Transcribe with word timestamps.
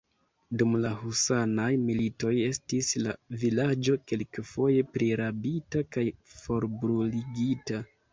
Dum 0.59 0.71
la 0.83 0.91
Husanaj 0.99 1.65
Militoj 1.89 2.31
estis 2.45 2.89
la 3.07 3.13
vilaĝo 3.43 3.97
kelkfoje 4.13 4.87
prirabita 4.95 5.85
kaj 5.97 6.07
forbruligita. 6.33 7.83